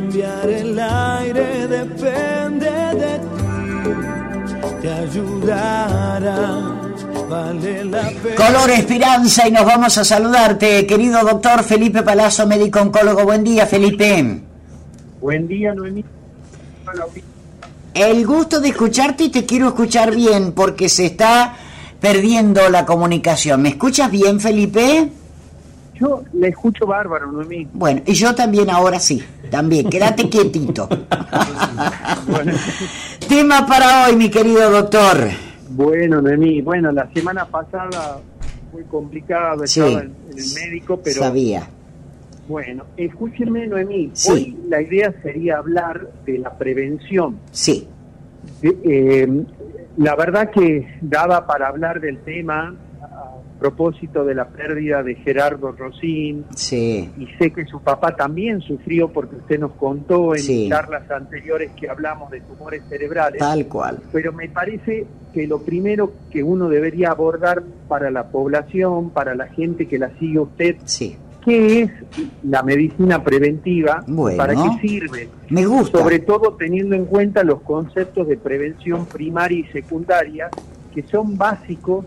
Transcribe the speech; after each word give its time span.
cambiar 0.00 0.48
el 0.48 0.78
aire 0.78 1.68
depende 1.68 2.70
de 2.70 3.18
ti, 3.18 3.90
te 4.80 4.90
ayudará. 4.90 6.76
Vale 7.28 7.84
la 7.84 8.10
pena. 8.22 8.34
Color 8.36 8.70
Esperanza 8.70 9.46
y 9.46 9.52
nos 9.52 9.64
vamos 9.64 9.98
a 9.98 10.04
saludarte, 10.04 10.86
querido 10.86 11.20
doctor 11.20 11.62
Felipe 11.62 12.02
Palazzo, 12.02 12.46
médico 12.46 12.80
oncólogo. 12.80 13.24
Buen 13.24 13.44
día, 13.44 13.66
Felipe. 13.66 14.40
Buen 15.20 15.46
día, 15.46 15.74
Noemí. 15.74 16.04
El 17.92 18.26
gusto 18.26 18.60
de 18.60 18.68
escucharte 18.68 19.24
y 19.24 19.28
te 19.28 19.44
quiero 19.44 19.68
escuchar 19.68 20.14
bien 20.14 20.52
porque 20.52 20.88
se 20.88 21.06
está 21.06 21.56
perdiendo 22.00 22.68
la 22.70 22.86
comunicación. 22.86 23.62
¿Me 23.62 23.70
escuchas 23.70 24.10
bien, 24.10 24.40
Felipe? 24.40 25.12
Yo 26.00 26.22
le 26.32 26.48
escucho 26.48 26.86
bárbaro, 26.86 27.30
Noemí. 27.30 27.68
Bueno, 27.74 28.00
y 28.06 28.14
yo 28.14 28.34
también 28.34 28.70
ahora 28.70 28.98
sí, 28.98 29.22
también. 29.50 29.90
Quédate 29.90 30.28
quietito. 30.30 30.88
Bueno, 32.26 32.52
Tema 33.28 33.66
para 33.66 34.06
hoy, 34.06 34.16
mi 34.16 34.30
querido 34.30 34.70
doctor. 34.70 35.28
bueno, 35.70 36.20
Noemí. 36.22 36.62
Bueno, 36.62 36.90
la 36.92 37.08
semana 37.12 37.44
pasada 37.44 38.18
fue 38.72 38.82
complicado, 38.84 39.66
Sí. 39.66 39.80
estaba 39.80 40.02
en, 40.04 40.14
en 40.32 40.38
el 40.38 40.54
médico, 40.54 41.00
pero 41.02 41.20
Sabía. 41.20 41.68
bueno, 42.48 42.84
escúchenme, 42.96 43.66
Noemí. 43.66 44.10
Sí. 44.14 44.30
Hoy 44.32 44.56
la 44.68 44.80
idea 44.80 45.12
sería 45.22 45.58
hablar 45.58 46.08
de 46.24 46.38
la 46.38 46.50
prevención. 46.56 47.36
Sí, 47.52 47.86
De- 48.62 48.76
eh, 48.84 49.28
la 49.98 50.16
verdad 50.16 50.50
que 50.50 50.96
daba 51.02 51.46
para 51.46 51.68
hablar 51.68 52.00
del 52.00 52.18
tema 52.20 52.74
propósito 53.60 54.24
de 54.24 54.34
la 54.34 54.48
pérdida 54.48 55.02
de 55.02 55.14
Gerardo 55.16 55.72
Rosín, 55.72 56.44
sí, 56.56 57.08
y 57.18 57.26
sé 57.38 57.52
que 57.52 57.64
su 57.66 57.80
papá 57.82 58.16
también 58.16 58.60
sufrió 58.62 59.08
porque 59.08 59.36
usted 59.36 59.60
nos 59.60 59.72
contó 59.72 60.34
en 60.34 60.40
Sí. 60.40 60.68
charlas 60.68 61.08
anteriores 61.10 61.70
que 61.78 61.88
hablamos 61.88 62.30
de 62.30 62.40
tumores 62.40 62.82
cerebrales, 62.88 63.38
tal 63.38 63.66
cual. 63.66 63.98
pero 64.12 64.32
me 64.32 64.48
parece 64.48 65.06
que 65.32 65.46
lo 65.46 65.60
primero 65.62 66.12
que 66.30 66.42
uno 66.42 66.68
debería 66.68 67.10
abordar 67.10 67.62
para 67.86 68.10
la 68.10 68.28
población, 68.28 69.10
para 69.10 69.34
la 69.34 69.46
gente 69.48 69.86
que 69.86 69.98
la 69.98 70.10
sigue 70.18 70.38
usted, 70.40 70.76
Sí, 70.86 71.16
¿qué 71.44 71.82
es 71.82 71.90
la 72.42 72.62
medicina 72.62 73.22
preventiva? 73.22 74.02
Bueno. 74.06 74.38
¿Para 74.38 74.54
qué 74.54 74.88
sirve? 74.88 75.28
me 75.50 75.66
gusta. 75.66 75.98
Sobre 75.98 76.18
todo 76.20 76.54
teniendo 76.54 76.94
en 76.96 77.04
cuenta 77.04 77.44
los 77.44 77.60
conceptos 77.60 78.26
de 78.26 78.36
prevención 78.36 79.06
primaria 79.06 79.58
y 79.60 79.64
secundaria, 79.72 80.48
que 80.94 81.02
son 81.04 81.36
básicos 81.36 82.06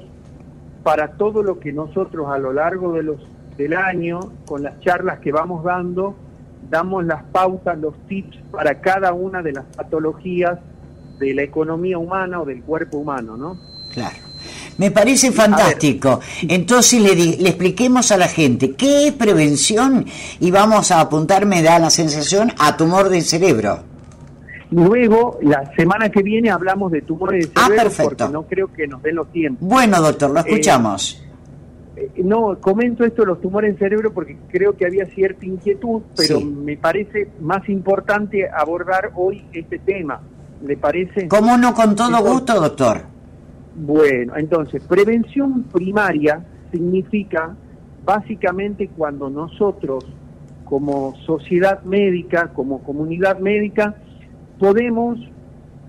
para 0.83 1.13
todo 1.13 1.41
lo 1.43 1.59
que 1.59 1.71
nosotros 1.71 2.27
a 2.29 2.37
lo 2.37 2.53
largo 2.53 2.93
de 2.93 3.03
los, 3.03 3.17
del 3.57 3.73
año, 3.73 4.19
con 4.45 4.63
las 4.63 4.79
charlas 4.81 5.19
que 5.19 5.31
vamos 5.31 5.63
dando, 5.63 6.15
damos 6.69 7.05
las 7.05 7.23
pautas, 7.23 7.77
los 7.77 7.93
tips 8.07 8.37
para 8.51 8.81
cada 8.81 9.13
una 9.13 9.41
de 9.41 9.53
las 9.53 9.65
patologías 9.75 10.59
de 11.19 11.33
la 11.33 11.43
economía 11.43 11.97
humana 11.97 12.41
o 12.41 12.45
del 12.45 12.61
cuerpo 12.63 12.97
humano, 12.97 13.37
¿no? 13.37 13.57
Claro. 13.93 14.15
Me 14.77 14.89
parece 14.91 15.31
fantástico. 15.31 16.19
Entonces 16.49 16.99
le, 16.99 17.15
di- 17.15 17.37
le 17.37 17.49
expliquemos 17.49 18.11
a 18.11 18.17
la 18.17 18.27
gente 18.27 18.71
qué 18.73 19.07
es 19.07 19.13
prevención 19.13 20.05
y 20.39 20.51
vamos 20.51 20.91
a 20.91 20.99
apuntar, 20.99 21.45
me 21.45 21.61
da 21.61 21.77
la 21.79 21.89
sensación, 21.91 22.51
a 22.59 22.75
tumor 22.75 23.09
del 23.09 23.21
cerebro. 23.21 23.83
Luego, 24.73 25.37
la 25.41 25.71
semana 25.75 26.09
que 26.09 26.23
viene 26.23 26.49
hablamos 26.49 26.91
de 26.91 27.01
tumores 27.01 27.45
de 27.47 27.51
Ah, 27.55 27.65
cerebro 27.65 27.83
perfecto. 27.83 28.03
porque 28.25 28.33
no 28.33 28.43
creo 28.43 28.67
que 28.73 28.87
nos 28.87 29.01
den 29.03 29.15
los 29.15 29.31
tiempos. 29.31 29.67
Bueno, 29.67 30.01
doctor, 30.01 30.31
lo 30.31 30.39
escuchamos. 30.39 31.19
Eh, 31.95 32.09
No, 32.23 32.57
comento 32.59 33.05
esto 33.05 33.21
de 33.21 33.27
los 33.27 33.39
tumores 33.41 33.69
en 33.71 33.77
cerebro 33.77 34.11
porque 34.13 34.35
creo 34.51 34.75
que 34.75 34.85
había 34.85 35.05
cierta 35.05 35.45
inquietud, 35.45 36.01
pero 36.17 36.39
Sí. 36.39 36.43
me 36.45 36.75
parece 36.75 37.29
más 37.39 37.69
importante 37.69 38.49
abordar 38.49 39.11
hoy 39.15 39.45
este 39.53 39.77
tema. 39.77 40.19
¿Le 40.65 40.75
parece? 40.75 41.27
¿Cómo 41.27 41.55
no 41.57 41.73
con 41.75 41.95
todo 41.95 42.07
Entonces- 42.07 42.31
gusto, 42.33 42.53
doctor? 42.61 43.01
Bueno, 43.75 44.33
entonces, 44.37 44.81
prevención 44.87 45.63
primaria 45.71 46.43
significa 46.71 47.55
básicamente 48.03 48.89
cuando 48.97 49.29
nosotros, 49.29 50.05
como 50.65 51.13
sociedad 51.25 51.83
médica, 51.83 52.49
como 52.53 52.81
comunidad 52.81 53.39
médica, 53.39 53.95
podemos, 54.67 55.19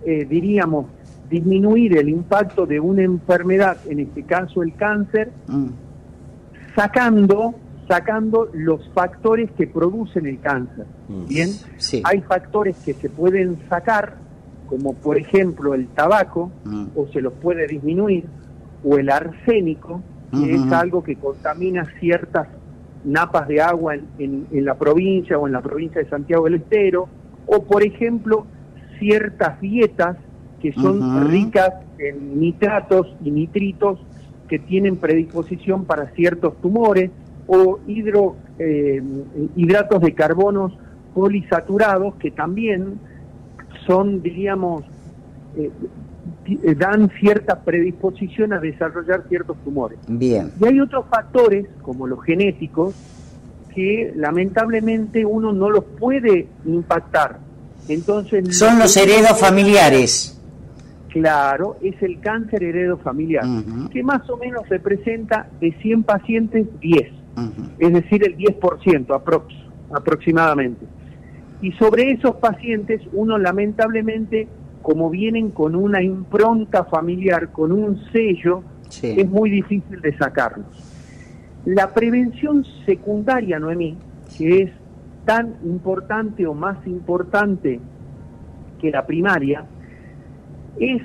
eh, 0.04 0.26
diríamos, 0.28 0.86
disminuir 1.30 1.96
el 1.96 2.08
impacto 2.08 2.66
de 2.66 2.80
una 2.80 3.02
enfermedad, 3.02 3.76
en 3.88 4.00
este 4.00 4.24
caso 4.24 4.64
el 4.64 4.74
cáncer, 4.74 5.30
Mm, 5.46 5.68
sacando 6.74 7.54
sacando 7.86 8.48
los 8.54 8.80
factores 8.94 9.50
que 9.58 9.66
producen 9.66 10.24
el 10.26 10.40
cáncer. 10.40 10.86
Bien, 11.28 11.50
Sí. 11.76 12.00
hay 12.02 12.22
factores 12.22 12.76
que 12.82 12.94
se 12.94 13.10
pueden 13.10 13.58
sacar, 13.68 14.14
como 14.66 14.94
por 14.94 15.18
ejemplo 15.18 15.74
el 15.74 15.88
tabaco, 15.88 16.50
Mm. 16.64 16.86
o 16.96 17.06
se 17.08 17.20
los 17.20 17.34
puede 17.34 17.66
disminuir, 17.66 18.24
o 18.82 18.96
el 18.96 19.10
arsénico, 19.10 20.00
que 20.32 20.54
es 20.54 20.72
algo 20.72 21.04
que 21.04 21.16
contamina 21.16 21.86
ciertas 22.00 22.48
napas 23.04 23.46
de 23.48 23.60
agua 23.60 23.96
en, 23.96 24.06
en- 24.18 24.46
en 24.50 24.64
la 24.64 24.74
provincia 24.76 25.38
o 25.38 25.46
en 25.46 25.52
la 25.52 25.60
provincia 25.60 26.00
de 26.02 26.08
Santiago 26.08 26.44
del 26.46 26.54
Estero, 26.54 27.06
o 27.46 27.62
por 27.64 27.82
ejemplo 27.84 28.46
ciertas 28.99 29.60
dietas 29.60 30.16
que 30.60 30.72
son 30.72 31.31
ricas 31.31 31.75
en 31.99 32.41
nitratos 32.41 33.15
y 33.22 33.31
nitritos 33.31 33.99
que 34.49 34.59
tienen 34.59 34.97
predisposición 34.97 35.84
para 35.84 36.10
ciertos 36.12 36.60
tumores, 36.60 37.10
o 37.47 37.78
hidro, 37.87 38.37
eh, 38.59 39.03
hidratos 39.56 40.00
de 40.00 40.15
carbonos 40.15 40.72
polisaturados 41.15 42.15
que 42.15 42.31
también 42.31 42.99
son, 43.87 44.22
diríamos, 44.22 44.84
eh, 45.56 45.71
eh, 46.47 46.75
dan 46.75 47.11
cierta 47.21 47.61
predisposición 47.61 48.53
a 48.53 48.61
desarrollar 48.61 49.25
ciertos 49.28 49.56
tumores. 49.65 49.99
Bien. 50.09 50.50
Y 50.61 50.66
hay 50.66 50.81
otros 50.81 51.06
factores, 51.11 51.66
como 51.82 52.06
los 52.06 52.22
genéticos, 52.22 52.94
que 53.75 54.12
lamentablemente 54.16 55.25
uno 55.26 55.53
no 55.53 55.71
los 55.71 55.84
puede 55.84 56.49
impactar. 56.65 57.38
Entonces, 57.88 58.56
Son 58.56 58.74
lo 58.78 58.84
los 58.84 58.96
heredos 58.96 59.38
familiares. 59.38 60.30
Claro, 61.10 61.76
es 61.80 61.94
el 62.02 62.18
cáncer 62.20 62.64
heredo 62.64 62.96
familiar, 62.98 63.44
que 63.92 64.02
más 64.02 64.28
o 64.28 64.36
menos 64.36 64.68
representa 64.68 65.48
de 65.60 65.70
100 65.80 66.02
pacientes 66.02 66.66
10 66.80 67.08
Ujú. 67.36 67.50
es 67.78 67.92
decir, 67.92 68.24
el 68.26 68.36
10% 68.36 69.14
aprox, 69.14 69.54
aproximadamente. 69.92 70.84
Y 71.62 71.70
sobre 71.72 72.10
esos 72.10 72.34
pacientes, 72.36 73.00
uno 73.12 73.38
lamentablemente, 73.38 74.48
como 74.82 75.08
vienen 75.08 75.50
con 75.50 75.76
una 75.76 76.02
impronta 76.02 76.84
familiar, 76.84 77.52
con 77.52 77.70
un 77.70 78.00
sello, 78.12 78.62
Sí. 78.88 79.14
es 79.16 79.28
muy 79.28 79.50
difícil 79.50 80.00
de 80.00 80.16
sacarlos. 80.16 80.66
La 81.64 81.94
prevención 81.94 82.64
secundaria, 82.84 83.58
Noemí, 83.58 83.96
que 84.36 84.62
es 84.62 84.70
tan 85.24 85.54
importante 85.64 86.46
o 86.46 86.54
más 86.54 86.76
importante 86.86 87.80
que 88.80 88.90
la 88.90 89.06
primaria, 89.06 89.64
es 90.78 91.02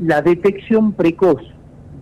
la 0.00 0.22
detección 0.22 0.92
precoz. 0.92 1.42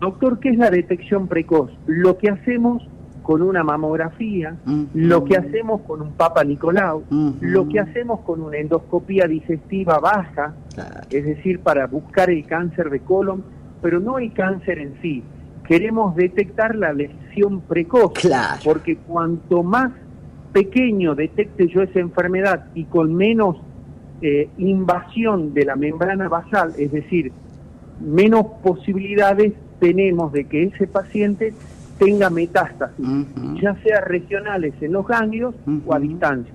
Doctor, 0.01 0.39
¿qué 0.41 0.51
es 0.51 0.57
la 0.59 0.71
detección 0.71 1.29
precoz? 1.29 1.71
Lo 1.87 2.17
que 2.17 2.31
hacemos 2.31 2.83
con 3.23 3.43
una 3.43 3.63
mamografía, 3.63 4.57
lo 4.95 5.25
que 5.25 5.37
hacemos 5.37 5.83
con 5.83 6.01
un 6.01 6.13
Papa 6.13 6.43
Nicolau, 6.43 7.05
lo 7.41 7.69
que 7.69 7.79
hacemos 7.79 8.21
con 8.21 8.41
una 8.41 8.57
endoscopía 8.57 9.27
digestiva 9.27 9.99
baja, 9.99 10.55
Claro. 10.75 11.01
es 11.11 11.25
decir, 11.25 11.61
para 11.61 11.87
buscar 11.87 12.31
el 12.31 12.47
cáncer 12.47 12.89
de 12.91 13.01
colon, 13.01 13.45
pero 13.83 14.01
no 14.01 14.19
el 14.19 14.33
cáncer 14.33 14.79
en 14.79 14.95
sí. 15.03 15.23
Queremos 15.69 16.17
detectar 16.17 16.75
la 16.75 16.93
lesión 16.93 17.61
precoz, 17.61 18.15
Claro. 18.15 18.61
porque 18.65 18.97
cuanto 18.97 19.63
más 19.63 19.93
pequeño 20.53 21.15
detecte 21.15 21.69
yo 21.69 21.83
esa 21.83 22.01
enfermedad 22.01 22.67
y 22.75 22.85
con 22.85 23.15
menos 23.15 23.57
eh, 24.23 24.49
invasión 24.59 25.55
de 25.55 25.65
la 25.65 25.77
membrana 25.77 26.29
basal, 26.29 26.73
es 26.79 26.93
decir, 26.93 27.33
menos 28.01 28.47
posibilidades 28.63 29.55
tenemos 29.79 30.33
de 30.33 30.45
que 30.45 30.65
ese 30.65 30.87
paciente 30.87 31.55
tenga 31.99 32.31
metástasis, 32.31 33.07
ya 33.63 33.75
sea 33.83 34.01
regionales 34.01 34.75
en 34.81 34.93
los 34.93 35.07
ganglios 35.07 35.55
o 35.87 35.95
a 35.95 35.99
distancia. 35.99 36.55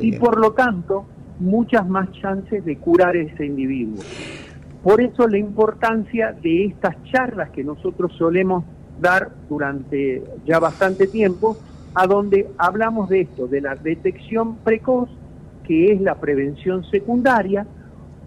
Y 0.00 0.16
por 0.18 0.38
lo 0.38 0.52
tanto 0.52 1.06
muchas 1.38 1.88
más 1.88 2.10
chances 2.12 2.64
de 2.64 2.76
curar 2.76 3.14
a 3.14 3.20
ese 3.20 3.46
individuo. 3.46 4.02
Por 4.82 5.00
eso 5.00 5.28
la 5.28 5.38
importancia 5.38 6.32
de 6.32 6.66
estas 6.66 6.96
charlas 7.04 7.50
que 7.50 7.62
nosotros 7.62 8.12
solemos 8.16 8.64
dar 9.00 9.30
durante 9.48 10.22
ya 10.46 10.58
bastante 10.58 11.06
tiempo, 11.06 11.56
a 11.94 12.06
donde 12.06 12.48
hablamos 12.58 13.08
de 13.08 13.22
esto, 13.22 13.46
de 13.46 13.60
la 13.60 13.74
detección 13.74 14.56
precoz, 14.56 15.08
que 15.66 15.92
es 15.92 16.00
la 16.00 16.16
prevención 16.16 16.84
secundaria, 16.84 17.66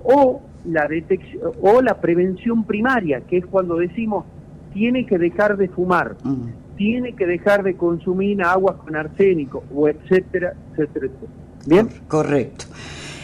o 0.03 0.41
la, 0.65 0.87
detección, 0.87 1.51
o 1.61 1.81
la 1.81 1.99
prevención 1.99 2.63
primaria, 2.65 3.21
que 3.21 3.37
es 3.37 3.45
cuando 3.45 3.77
decimos, 3.77 4.25
tiene 4.73 5.05
que 5.05 5.17
dejar 5.17 5.57
de 5.57 5.69
fumar, 5.69 6.15
Mm, 6.23 6.75
tiene 6.77 7.13
que 7.13 7.25
dejar 7.25 7.63
de 7.63 7.75
consumir 7.75 8.41
aguas 8.41 8.77
con 8.77 8.95
arsénico, 8.95 9.63
o 9.73 9.87
etcétera, 9.87 10.53
etcétera, 10.71 11.05
etcétera. 11.05 11.31
Bien. 11.65 11.89
Correcto. 12.07 12.65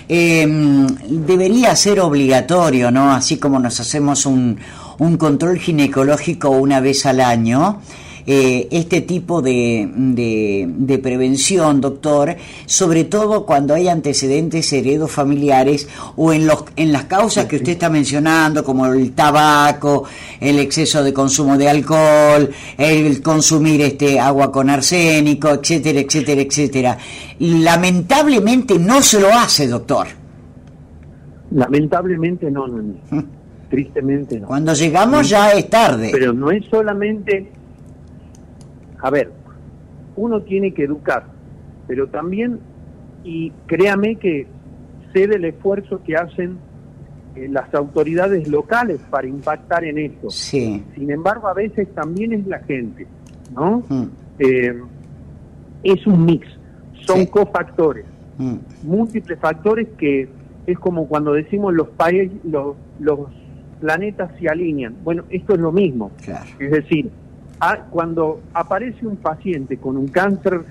Eh, 0.08 0.48
debería 1.08 1.76
ser 1.76 2.00
obligatorio, 2.00 2.92
¿no? 2.92 3.12
Así 3.12 3.38
como 3.38 3.60
nos 3.60 3.80
hacemos 3.80 4.26
un, 4.26 4.58
un 5.00 5.18
control 5.18 5.58
ginecológico 5.58 6.50
una 6.50 6.80
vez 6.80 7.06
al 7.06 7.22
año. 7.22 7.80
Eh, 8.26 8.68
este 8.72 9.02
tipo 9.02 9.42
de, 9.42 9.90
de, 9.92 11.00
prevención, 11.00 11.82
doctor, 11.82 12.36
sobre 12.66 13.06
todo 13.06 13.46
cuando 13.46 13.74
hay 13.74 13.88
antecedentes 13.88 14.72
heredos 14.74 15.12
familiares 15.12 15.88
o 16.16 16.34
en, 16.34 16.46
los, 16.46 16.66
en 16.76 16.92
las 16.92 17.06
causas 17.06 17.46
que 17.46 17.56
usted 17.56 17.74
está 17.74 17.90
mencionando, 17.90 18.64
como 18.64 18.86
el 18.88 19.14
tabaco, 19.14 20.04
el 20.40 20.60
exceso 20.60 21.04
de 21.04 21.14
consumo 21.14 21.58
de 21.58 21.70
alcohol, 21.70 22.50
el 22.78 23.22
consumir 23.22 23.82
este 23.82 24.20
agua 24.20 24.52
con 24.52 24.70
arsénico, 24.70 25.50
etcétera, 25.50 26.00
etcétera, 26.02 26.42
etcétera. 26.42 26.98
Lamentablemente 27.40 28.78
no 28.78 29.02
se 29.02 29.20
lo 29.20 29.30
hace, 29.30 29.68
doctor. 29.68 30.08
Lamentablemente 31.52 32.52
no, 32.52 32.68
no, 32.68 32.82
no. 32.82 33.24
Tristemente 33.70 34.40
no. 34.40 34.48
Cuando 34.48 34.74
llegamos 34.74 35.30
ya 35.30 35.52
es 35.52 35.70
tarde. 35.70 36.10
Pero 36.12 36.34
no 36.34 36.50
es 36.52 36.66
solamente 36.66 37.52
a 39.02 39.10
ver, 39.10 39.32
uno 40.16 40.42
tiene 40.42 40.74
que 40.74 40.84
educar, 40.84 41.26
pero 41.88 42.08
también, 42.08 42.60
y 43.24 43.52
créame 43.68 44.18
que 44.18 44.48
sé 45.14 45.28
del 45.28 45.46
esfuerzo 45.46 46.02
que 46.04 46.16
hacen 46.16 46.58
eh, 47.36 47.48
las 47.50 47.74
autoridades 47.74 48.48
locales 48.48 49.00
para 49.10 49.28
impactar 49.28 49.84
en 49.84 49.98
esto. 49.98 50.30
Sí. 50.30 50.84
Sin 50.96 51.12
embargo, 51.12 51.48
a 51.48 51.54
veces 51.54 51.88
también 51.94 52.34
es 52.34 52.46
la 52.48 52.60
gente, 52.60 53.08
¿no? 53.56 53.84
Mm. 53.88 54.04
Eh, 54.40 54.82
es 55.84 56.06
un 56.06 56.26
mix, 56.26 56.48
son 57.06 57.26
cofactores, 57.26 58.06
mm. 58.38 58.56
múltiples 58.84 59.40
factores 59.40 59.88
que 59.98 60.28
es 60.68 60.78
como 60.80 61.08
cuando 61.08 61.34
decimos 61.34 61.74
los 61.74 61.88
países, 61.90 62.32
los, 62.44 62.76
los 63.00 63.20
planetas 63.80 64.32
se 64.40 64.48
alinean. 64.48 64.96
Bueno, 65.04 65.24
esto 65.30 65.54
es 65.54 65.60
lo 65.60 65.72
mismo. 65.72 66.12
Es 66.60 66.72
decir, 66.72 67.10
cuando 67.90 68.42
aparece 68.54 69.06
un 69.06 69.18
paciente 69.18 69.78
con 69.78 69.98
un 69.98 70.08
cáncer 70.08 70.64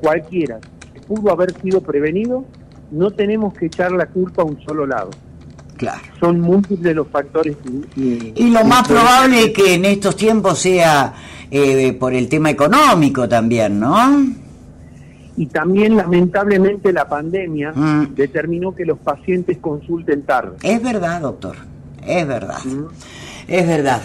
cualquiera 0.00 0.58
que 0.92 1.00
pudo 1.00 1.32
haber 1.32 1.52
sido 1.60 1.80
prevenido, 1.80 2.44
no 2.90 3.10
tenemos 3.10 3.54
que 3.54 3.66
echar 3.66 3.92
la 3.92 4.06
culpa 4.06 4.42
a 4.42 4.44
un 4.44 4.60
solo 4.64 4.86
lado. 4.86 5.10
Claro. 5.76 6.00
Son 6.18 6.40
múltiples 6.40 6.94
los 6.94 7.08
factores. 7.08 7.56
Y, 7.96 8.50
lo 8.50 8.64
más 8.64 8.88
probable 8.88 9.44
es 9.44 9.50
que 9.52 9.74
en 9.74 9.84
estos 9.84 10.16
tiempos 10.16 10.58
sea 10.58 11.12
eh, 11.50 11.92
por 11.92 12.14
el 12.14 12.28
tema 12.28 12.50
económico 12.50 13.28
también, 13.28 13.78
¿no? 13.78 14.24
Y 15.36 15.46
también 15.46 15.96
lamentablemente 15.96 16.92
la 16.94 17.06
pandemia 17.06 17.72
mm. 17.72 18.14
determinó 18.14 18.74
que 18.74 18.86
los 18.86 18.98
pacientes 18.98 19.58
consulten 19.58 20.22
tarde. 20.22 20.56
Es 20.62 20.82
verdad, 20.82 21.20
doctor, 21.20 21.56
es 22.06 22.26
verdad. 22.26 22.64
Mm. 22.64 22.86
Es 23.46 23.66
verdad. 23.66 24.02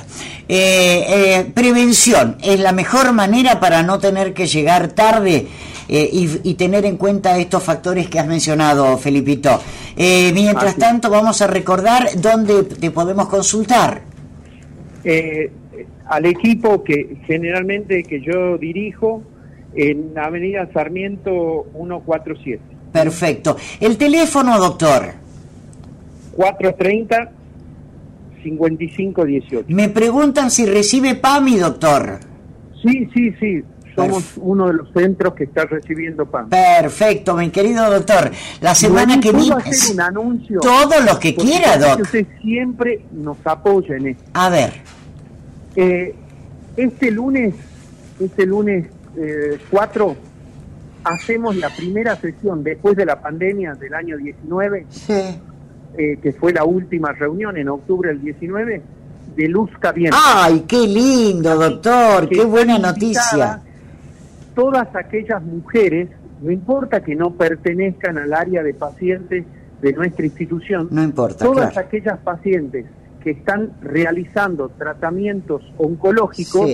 Eh, 0.53 1.05
eh, 1.07 1.45
prevención 1.53 2.35
es 2.43 2.59
la 2.59 2.73
mejor 2.73 3.13
manera 3.13 3.61
para 3.61 3.83
no 3.83 3.99
tener 3.99 4.33
que 4.33 4.47
llegar 4.47 4.89
tarde 4.89 5.47
eh, 5.87 6.09
y, 6.11 6.53
tener 6.55 6.83
en 6.83 6.97
cuenta 6.97 7.37
estos 7.37 7.63
factores 7.63 8.09
que 8.09 8.19
has 8.19 8.27
mencionado, 8.27 8.97
Felipito. 8.97 9.61
mientras 9.95 10.75
tanto, 10.75 11.09
vamos 11.09 11.41
a 11.41 11.47
recordar 11.47 12.09
dónde 12.17 12.63
te 12.63 12.91
podemos 12.91 13.29
consultar. 13.29 14.01
al 16.07 16.25
equipo 16.25 16.83
que 16.83 17.15
generalmente 17.25 18.03
que 18.03 18.19
yo 18.19 18.57
dirijo 18.57 19.23
en 19.73 20.11
Avenida 20.17 20.67
Sarmiento 20.73 21.67
147. 21.73 22.61
Perfecto. 22.91 23.55
El 23.79 23.95
teléfono, 23.95 24.59
doctor. 24.59 25.13
430 26.35 27.40
5518. 28.41 29.65
Me 29.69 29.89
preguntan 29.89 30.51
si 30.51 30.65
recibe 30.65 31.15
PAMI, 31.15 31.57
doctor. 31.57 32.19
Sí, 32.81 33.09
sí, 33.13 33.31
sí. 33.39 33.63
Somos 33.95 34.33
uno 34.37 34.67
de 34.67 34.73
los 34.73 34.91
centros 34.93 35.33
que 35.33 35.43
está 35.43 35.65
recibiendo 35.65 36.25
PAMI. 36.25 36.49
Perfecto, 36.49 37.35
mi 37.35 37.49
querido 37.49 37.89
doctor. 37.91 38.31
La 38.61 38.73
semana 38.73 39.19
que 39.19 39.31
viene. 39.31 39.55
hacer 39.55 39.93
un 39.93 40.01
anuncio. 40.01 40.59
Todo 40.61 41.01
lo 41.01 41.19
que 41.19 41.35
quiera, 41.35 41.77
doctor. 41.77 42.01
usted 42.01 42.27
siempre 42.41 43.05
nos 43.11 43.37
apoya 43.45 43.97
en 43.97 44.07
esto. 44.07 44.23
A 44.33 44.49
ver. 44.49 44.73
Eh, 45.75 46.15
este 46.77 47.11
lunes, 47.11 47.53
este 48.19 48.45
lunes 48.45 48.87
4, 49.69 50.11
eh, 50.11 50.15
hacemos 51.03 51.55
la 51.57 51.69
primera 51.69 52.15
sesión 52.15 52.63
después 52.63 52.95
de 52.95 53.05
la 53.05 53.21
pandemia 53.21 53.73
del 53.75 53.93
año 53.93 54.17
19. 54.17 54.85
Sí 54.89 55.13
eh, 55.97 56.17
que 56.21 56.33
fue 56.33 56.53
la 56.53 56.63
última 56.63 57.11
reunión 57.11 57.57
en 57.57 57.69
octubre 57.69 58.09
del 58.09 58.21
19, 58.21 58.81
de 59.35 59.47
Luz 59.49 59.69
Cabiente. 59.79 60.17
¡Ay, 60.19 60.65
qué 60.67 60.87
lindo, 60.87 61.55
doctor! 61.55 62.27
¡Qué 62.29 62.43
buena 62.43 62.77
noticia! 62.77 63.61
Todas 64.55 64.93
aquellas 64.95 65.41
mujeres, 65.41 66.09
no 66.41 66.51
importa 66.51 67.01
que 67.01 67.15
no 67.15 67.31
pertenezcan 67.31 68.17
al 68.17 68.33
área 68.33 68.63
de 68.63 68.73
pacientes 68.73 69.45
de 69.81 69.93
nuestra 69.93 70.25
institución, 70.25 70.87
no 70.91 71.03
importa, 71.03 71.45
todas 71.45 71.77
aquellas 71.77 72.19
pacientes 72.19 72.85
que 73.23 73.31
están 73.31 73.71
realizando 73.81 74.69
tratamientos 74.69 75.63
oncológicos 75.77 76.69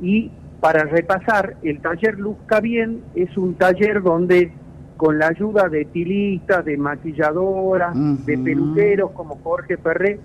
y 0.00 0.30
para 0.60 0.84
repasar, 0.84 1.56
el 1.62 1.80
taller 1.80 2.18
Luzca 2.18 2.60
Bien 2.60 3.02
es 3.14 3.36
un 3.36 3.54
taller 3.54 4.02
donde 4.02 4.52
con 4.96 5.18
la 5.18 5.28
ayuda 5.28 5.68
de 5.68 5.82
estilistas, 5.82 6.64
de 6.64 6.76
maquilladoras, 6.76 7.94
de 8.24 8.38
peluqueros 8.38 9.10
como 9.12 9.38
Jorge 9.42 9.76
Perré, 9.76 10.18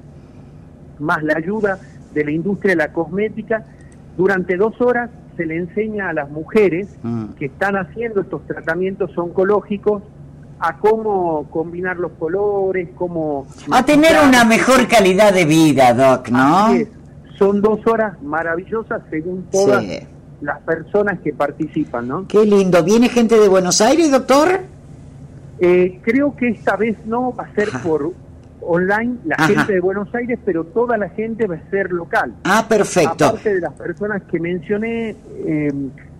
más 1.00 1.24
la 1.24 1.36
ayuda 1.36 1.80
de 2.14 2.24
la 2.24 2.32
industria 2.32 2.72
de 2.72 2.78
la 2.78 2.94
cosmética, 2.94 3.66
durante 4.18 4.56
dos 4.58 4.80
horas 4.82 5.10
se 5.36 5.46
le 5.46 5.58
enseña 5.58 6.10
a 6.10 6.14
las 6.14 6.30
mujeres 6.30 6.88
mm. 7.04 7.34
que 7.38 7.46
están 7.46 7.76
haciendo 7.76 8.22
estos 8.22 8.46
tratamientos 8.46 9.18
oncológicos 9.18 10.04
a 10.60 10.78
cómo 10.78 11.48
combinar 11.50 11.98
los 11.98 12.12
colores, 12.14 12.90
cómo... 12.96 13.48
A 13.72 13.84
tener 13.84 14.16
una 14.28 14.46
mejor 14.46 14.88
calidad 14.88 15.34
de 15.34 15.46
vida, 15.46 15.94
Doc, 15.94 16.30
¿no? 16.30 16.70
Son 17.40 17.62
dos 17.62 17.80
horas 17.88 18.22
maravillosas 18.22 19.02
según 19.10 19.44
todas 19.52 19.84
las 20.42 20.60
personas 20.62 21.20
que 21.20 21.34
participan, 21.34 22.08
¿no? 22.08 22.28
Qué 22.28 22.46
lindo. 22.46 22.84
¿Viene 22.84 23.10
gente 23.10 23.40
de 23.40 23.48
Buenos 23.48 23.82
Aires, 23.82 24.12
doctor? 24.12 24.62
Eh, 25.60 26.00
creo 26.02 26.36
que 26.36 26.50
esta 26.50 26.76
vez 26.76 26.98
no 27.06 27.34
va 27.36 27.44
a 27.44 27.54
ser 27.54 27.70
por 27.84 28.12
online 28.62 29.18
la 29.26 29.38
gente 29.46 29.74
de 29.74 29.80
Buenos 29.80 30.14
Aires, 30.14 30.40
pero 30.44 30.64
toda 30.66 30.98
la 30.98 31.10
gente 31.10 31.48
va 31.48 31.56
a 31.56 31.70
ser 31.70 31.92
local. 31.92 32.34
Ah, 32.44 32.66
perfecto. 32.68 33.26
Aparte 33.26 33.56
de 33.56 33.62
las 33.62 33.74
personas 33.74 34.24
que 34.24 34.40
mencioné, 34.40 35.16
eh, 35.46 35.72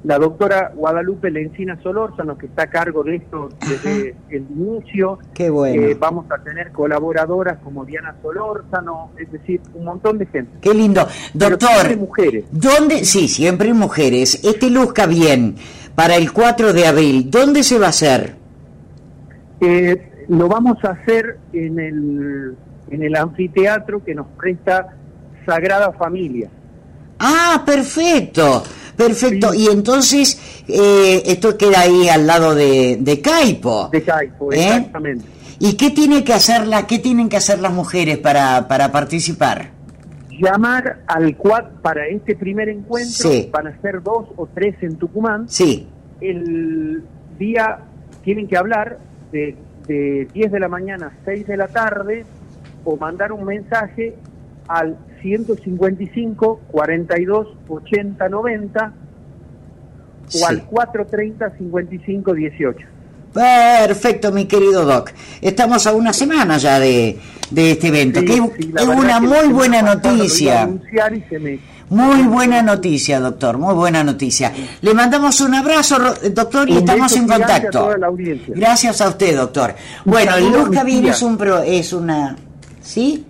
la 0.04 0.18
doctora 0.18 0.72
Guadalupe 0.76 1.30
Lencina 1.30 1.80
Solórzano, 1.82 2.38
que 2.38 2.48
está 2.48 2.64
a 2.64 2.68
cargo 2.68 3.04
de 3.04 3.18
esto 3.18 3.50
desde 3.60 4.16
el 4.30 4.46
inicio. 4.50 5.20
Qué 5.34 5.50
bueno. 5.50 5.84
Eh, 5.84 5.98
vamos 6.00 6.26
a 6.32 6.42
tener 6.44 6.72
colaboradoras 6.72 7.60
como 7.64 7.86
Diana 7.86 8.16
Solórzano, 8.22 9.12
es 9.18 9.32
decir, 9.32 9.62
un 9.74 9.86
montón 9.86 10.18
de 10.18 10.26
gente. 10.26 10.52
Qué 10.62 10.74
lindo. 10.74 11.08
Doctor, 11.34 11.96
mujeres. 11.98 12.46
¿dónde? 12.52 13.06
Sí, 13.06 13.28
siempre 13.28 13.74
mujeres. 13.74 14.44
Este 14.44 14.70
luzca 14.70 15.06
bien 15.06 15.56
para 15.94 16.16
el 16.16 16.32
4 16.32 16.74
de 16.74 16.88
abril. 16.88 17.30
¿Dónde 17.30 17.64
se 17.64 17.78
va 17.78 17.88
a 17.88 17.90
hacer? 17.90 18.36
Eh, 19.60 20.26
lo 20.30 20.48
vamos 20.48 20.84
a 20.84 20.92
hacer 20.92 21.38
en 21.54 21.80
el, 21.80 22.56
en 22.90 23.04
el 23.04 23.16
anfiteatro 23.16 24.04
que 24.04 24.16
nos 24.16 24.28
presta 24.38 24.96
Sagrada 25.46 25.92
Familia. 25.92 26.50
Ah, 27.20 27.62
perfecto. 27.64 28.64
Perfecto, 29.08 29.54
y 29.54 29.68
entonces 29.68 30.64
eh, 30.68 31.24
esto 31.26 31.58
queda 31.58 31.82
ahí 31.82 32.10
al 32.10 32.28
lado 32.28 32.56
de, 32.56 32.98
de 33.00 33.22
Caipo. 33.22 33.90
De 33.92 34.02
Caipo, 34.04 34.52
¿eh? 34.52 34.58
exactamente. 34.58 35.26
¿Y 35.60 35.78
qué 35.78 35.92
tiene 35.92 36.24
que 36.24 36.34
hacer 36.34 36.66
la, 36.68 36.88
qué 36.88 37.00
tienen 37.00 37.30
que 37.30 37.38
hacer 37.38 37.60
las 37.60 37.72
mujeres 37.72 38.18
para, 38.18 38.68
para 38.68 38.92
participar? 38.92 39.70
Llamar 40.30 41.02
al 41.06 41.38
quad 41.38 41.66
para 41.84 42.08
este 42.08 42.36
primer 42.36 42.68
encuentro, 42.70 43.30
van 43.52 43.68
a 43.68 43.82
ser 43.82 44.02
dos 44.02 44.28
o 44.38 44.48
tres 44.52 44.76
en 44.82 44.96
Tucumán. 44.96 45.48
Sí. 45.48 45.88
El 46.20 47.04
día 47.38 47.80
tienen 48.24 48.48
que 48.48 48.58
hablar 48.58 48.98
de, 49.32 49.56
de 49.88 50.28
10 50.34 50.52
de 50.52 50.60
la 50.60 50.68
mañana 50.68 51.08
a 51.08 51.26
6 51.26 51.46
de 51.46 51.58
la 51.58 51.68
tarde 51.68 52.26
o 52.84 52.98
mandar 52.98 53.32
un 53.32 53.44
mensaje 53.46 54.16
al 54.68 54.98
155 55.22 56.62
42 56.72 57.48
80 57.68 58.30
90 58.30 58.94
o 60.42 60.48
al 60.48 60.64
430 60.66 61.58
55 61.58 62.34
18. 62.34 62.80
Perfecto, 63.34 64.32
mi 64.32 64.46
querido 64.46 64.86
Doc. 64.86 65.12
Estamos 65.42 65.88
a 65.88 65.94
una 65.94 66.12
semana 66.12 66.58
ya 66.58 66.80
de, 66.80 67.18
de 67.50 67.72
este 67.72 67.88
evento. 67.88 68.20
Sí, 68.20 68.26
que 68.26 68.34
sí, 68.34 68.74
es 68.76 68.84
una 68.88 69.20
que 69.20 69.28
muy 69.28 69.48
buena 69.54 69.80
a 69.80 69.82
noticia. 69.96 70.70
Muy 71.90 72.24
buena 72.24 72.62
noticia, 72.62 73.20
doctor, 73.20 73.58
muy 73.58 73.74
buena 73.74 74.04
noticia. 74.04 74.54
Le 74.82 74.94
mandamos 74.94 75.42
un 75.42 75.54
abrazo, 75.56 75.98
doctor, 76.32 76.70
y 76.70 76.74
Un 76.74 76.78
estamos 76.80 77.16
en 77.16 77.24
a 77.32 77.38
contacto. 77.38 77.80
toda 77.80 77.98
la 77.98 78.08
audiencia. 78.08 78.54
Gracias 78.56 79.02
a 79.02 79.10
usted, 79.10 79.36
doctor. 79.36 79.76
Bueno, 80.06 80.36
el 80.36 80.46
a 80.46 80.50
Luz 80.50 80.70
mis 80.70 80.78
Cabin 80.80 81.02
tías. 81.04 81.18
es 81.18 81.22
un 81.24 81.38
pro, 81.38 81.60
es 81.60 81.94
una 81.94 82.36
¿Sí? 82.82 83.26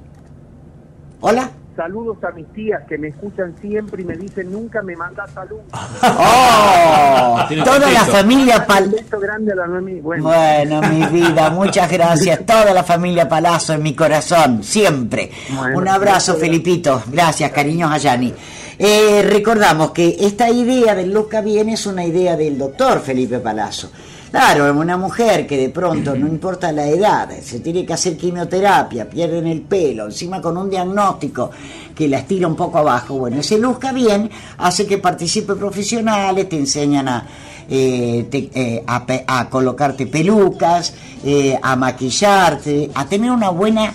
Hola. 1.21 1.51
Saludos 1.81 2.23
a 2.23 2.29
mis 2.29 2.45
tías 2.53 2.83
que 2.87 2.95
me 2.99 3.07
escuchan 3.07 3.55
siempre 3.59 4.03
y 4.03 4.05
me 4.05 4.15
dicen 4.15 4.51
nunca 4.51 4.83
me 4.83 4.95
manda 4.95 5.25
saludos. 5.33 5.63
Oh, 6.03 7.39
toda 7.65 7.89
la 7.91 8.05
familia 8.05 8.59
Un 8.59 8.65
Pal 8.65 8.89
beso 8.89 9.19
grande 9.19 9.51
a 9.53 9.55
la 9.55 9.65
Noemí. 9.65 9.99
Bueno, 9.99 10.25
Bueno, 10.25 10.81
mi 10.83 11.03
vida, 11.21 11.49
muchas 11.49 11.89
gracias. 11.91 12.45
Toda 12.45 12.71
la 12.71 12.83
familia 12.83 13.27
Palazzo 13.27 13.73
en 13.73 13.81
mi 13.81 13.95
corazón, 13.95 14.63
siempre. 14.63 15.31
Bueno, 15.55 15.79
Un 15.79 15.87
abrazo, 15.87 16.33
gracias. 16.33 16.37
Felipito. 16.37 17.01
Gracias, 17.07 17.51
cariños 17.51 17.91
a 17.91 17.97
Yani. 17.97 18.31
Eh, 18.77 19.23
recordamos 19.27 19.89
que 19.89 20.17
esta 20.19 20.51
idea 20.51 20.93
del 20.93 21.11
Luca 21.11 21.41
Bien 21.41 21.69
es 21.69 21.87
una 21.87 22.05
idea 22.05 22.35
del 22.37 22.59
doctor 22.59 22.99
Felipe 22.99 23.39
Palazzo. 23.39 23.91
Claro, 24.31 24.73
una 24.79 24.95
mujer 24.95 25.45
que 25.45 25.57
de 25.57 25.69
pronto, 25.69 26.15
no 26.15 26.25
importa 26.25 26.71
la 26.71 26.87
edad, 26.87 27.29
se 27.43 27.59
tiene 27.59 27.85
que 27.85 27.91
hacer 27.93 28.15
quimioterapia, 28.15 29.09
pierden 29.09 29.45
el 29.45 29.59
pelo, 29.61 30.05
encima 30.05 30.41
con 30.41 30.55
un 30.55 30.69
diagnóstico 30.69 31.51
que 31.93 32.07
la 32.07 32.19
estira 32.19 32.47
un 32.47 32.55
poco 32.55 32.77
abajo. 32.77 33.15
Bueno, 33.17 33.41
ese 33.41 33.57
Luzca 33.57 33.91
Bien 33.91 34.29
hace 34.57 34.87
que 34.87 34.99
participe 34.99 35.55
profesionales, 35.55 36.47
te 36.47 36.55
enseñan 36.57 37.09
a, 37.09 37.25
eh, 37.69 38.25
te- 38.31 38.49
eh, 38.53 38.83
a 38.87 39.49
colocarte 39.49 40.07
pelucas, 40.07 40.93
eh, 41.25 41.59
a 41.61 41.75
maquillarte, 41.75 42.89
a 42.95 43.05
tener 43.05 43.31
una 43.31 43.49
buena 43.49 43.93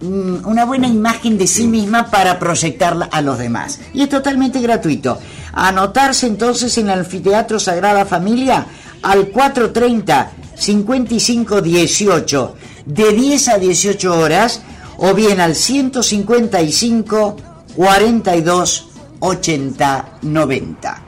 mm, 0.00 0.46
una 0.46 0.64
buena 0.64 0.86
imagen 0.88 1.36
de 1.36 1.46
sí 1.46 1.66
misma 1.66 2.06
para 2.10 2.38
proyectarla 2.38 3.06
a 3.12 3.20
los 3.20 3.36
demás. 3.36 3.80
Y 3.92 4.00
es 4.02 4.08
totalmente 4.08 4.60
gratuito. 4.60 5.18
Anotarse 5.52 6.26
entonces 6.26 6.78
en 6.78 6.88
el 6.88 7.00
Anfiteatro 7.00 7.58
Sagrada 7.58 8.06
Familia 8.06 8.64
al 9.02 9.28
430 9.28 10.32
5518 10.54 12.54
de 12.86 13.12
10 13.12 13.48
a 13.48 13.58
18 13.58 14.18
horas 14.18 14.62
o 14.98 15.14
bien 15.14 15.40
al 15.40 15.54
155 15.54 17.36
42 17.76 18.88
80 19.20 20.18
90. 20.22 21.02